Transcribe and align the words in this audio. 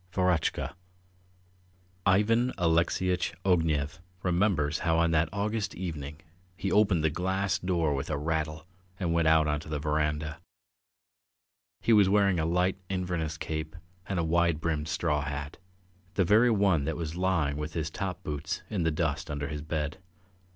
VEROTCHKA 0.13 0.73
IVAN 2.07 2.51
ALEXEYITCH 2.57 3.35
OGNEV 3.45 3.99
remembers 4.23 4.79
how 4.79 4.97
on 4.97 5.11
that 5.11 5.29
August 5.31 5.75
evening 5.75 6.19
he 6.57 6.71
opened 6.71 7.03
the 7.03 7.11
glass 7.11 7.59
door 7.59 7.93
with 7.93 8.09
a 8.09 8.17
rattle 8.17 8.65
and 8.99 9.13
went 9.13 9.27
out 9.27 9.45
on 9.47 9.59
to 9.59 9.69
the 9.69 9.77
verandah. 9.77 10.39
He 11.81 11.93
was 11.93 12.09
wearing 12.09 12.39
a 12.39 12.47
light 12.47 12.77
Inverness 12.89 13.37
cape 13.37 13.75
and 14.07 14.17
a 14.17 14.23
wide 14.23 14.59
brimmed 14.59 14.87
straw 14.87 15.21
hat, 15.21 15.59
the 16.15 16.25
very 16.25 16.49
one 16.49 16.85
that 16.85 16.97
was 16.97 17.15
lying 17.15 17.57
with 17.57 17.73
his 17.73 17.91
top 17.91 18.23
boots 18.23 18.63
in 18.71 18.81
the 18.81 18.89
dust 18.89 19.29
under 19.29 19.49
his 19.49 19.61
bed. 19.61 19.99